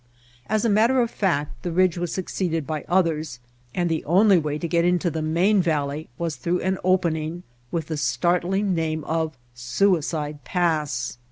As 0.47 0.65
a 0.65 0.67
mat 0.67 0.89
ter 0.89 0.99
of 0.99 1.11
fact 1.11 1.61
the 1.61 1.71
ridge 1.71 1.95
was 1.95 2.11
succeeded 2.11 2.65
by 2.65 2.83
others, 2.87 3.39
and 3.75 3.87
the 3.87 4.03
only 4.05 4.39
way 4.39 4.57
to 4.57 4.67
get 4.67 4.83
into 4.83 5.11
the 5.11 5.21
main 5.21 5.61
valley 5.61 6.09
was 6.17 6.37
through 6.37 6.61
an 6.61 6.79
opening 6.83 7.43
with 7.69 7.85
the 7.85 7.97
startling 7.97 8.73
name 8.73 9.03
of 9.03 9.37
Suicide 9.53 10.43
Pass. 10.43 11.19